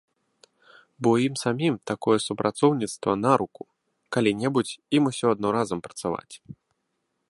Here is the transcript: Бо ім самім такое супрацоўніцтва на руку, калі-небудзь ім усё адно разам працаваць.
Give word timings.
Бо 1.07 1.11
ім 1.25 1.35
самім 1.41 1.75
такое 1.91 2.17
супрацоўніцтва 2.27 3.11
на 3.25 3.31
руку, 3.43 3.63
калі-небудзь 4.17 4.77
ім 5.01 5.15
усё 5.15 5.25
адно 5.39 5.47
разам 5.59 5.79
працаваць. 5.89 6.31